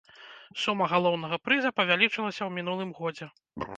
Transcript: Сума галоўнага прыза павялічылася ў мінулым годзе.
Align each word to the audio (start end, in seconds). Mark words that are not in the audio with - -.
Сума 0.61 0.87
галоўнага 0.93 1.39
прыза 1.49 1.73
павялічылася 1.81 2.39
ў 2.45 2.51
мінулым 2.59 2.91
годзе. 3.03 3.25